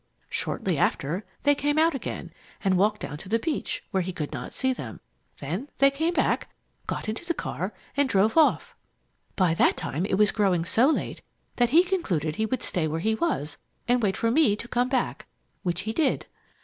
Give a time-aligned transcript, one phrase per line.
[0.31, 4.33] Shortly after, they came out again and walked down to the beach, where he could
[4.33, 4.99] not see them.
[5.37, 6.49] Then they came back,
[6.87, 8.75] got into the car, and drove off.
[9.35, 11.21] "By that time it was growing so late
[11.57, 14.89] that he concluded he would stay where he was and wait for me to come
[14.89, 15.27] back,
[15.61, 16.25] which he did.